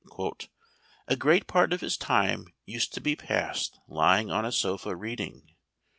"A 1.07 1.15
great 1.15 1.45
part 1.45 1.71
of 1.71 1.81
his 1.81 1.95
time 1.95 2.47
used 2.65 2.91
to 2.95 2.99
be 2.99 3.15
passed 3.15 3.79
lying 3.87 4.31
on 4.31 4.45
a 4.45 4.51
sofa 4.51 4.95
reading. 4.95 5.43